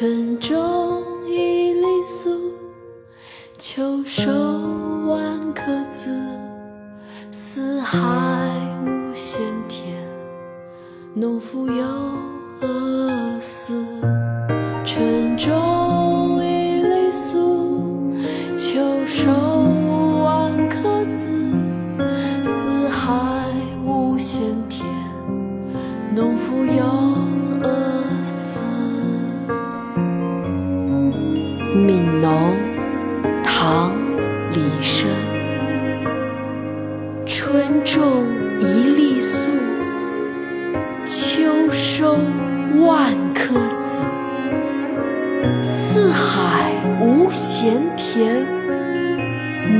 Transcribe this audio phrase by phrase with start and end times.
[0.00, 2.30] 春种一粒粟，
[3.58, 4.32] 秋收
[5.06, 5.62] 万颗
[5.92, 6.08] 子。
[7.30, 7.98] 四海
[8.82, 9.92] 无闲田，
[11.12, 11.84] 农夫又
[12.62, 13.84] 饿死。
[14.86, 18.14] 春种一粒粟，
[18.56, 19.30] 秋收
[20.24, 21.52] 万颗子。
[22.42, 23.44] 四海
[23.84, 24.82] 无闲田，
[26.16, 26.84] 农夫又
[31.74, 32.54] 悯农》
[33.44, 33.92] 唐·
[34.52, 35.06] 李绅。
[37.24, 38.26] 春种
[38.58, 38.64] 一
[38.96, 39.52] 粒粟，
[41.04, 42.16] 秋收
[42.84, 44.04] 万颗子。
[45.62, 48.44] 四海无闲田，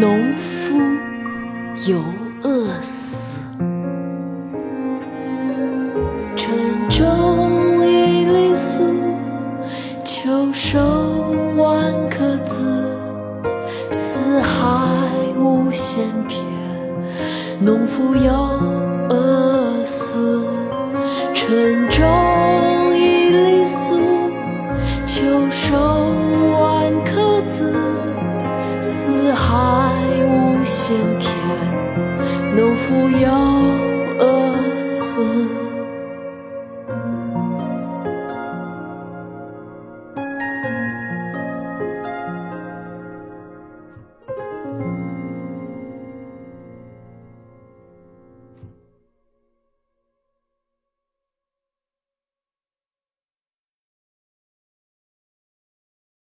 [0.00, 0.80] 农夫
[1.90, 2.02] 犹
[2.42, 3.40] 饿死。
[17.62, 18.32] 农夫犹
[19.10, 20.42] 饿死
[21.34, 24.32] 春种一粒粟
[25.04, 25.76] 秋收
[26.58, 27.74] 万颗子
[28.80, 29.92] 四海
[30.24, 31.30] 无闲田。
[32.56, 33.99] 农夫犹